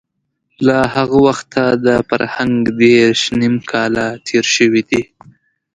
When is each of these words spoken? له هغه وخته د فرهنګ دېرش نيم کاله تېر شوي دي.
له 0.65 0.77
هغه 0.95 1.17
وخته 1.27 1.63
د 1.85 1.87
فرهنګ 2.09 2.57
دېرش 2.81 3.21
نيم 3.39 3.55
کاله 3.71 4.05
تېر 4.27 4.45
شوي 4.55 4.81
دي. 4.89 5.01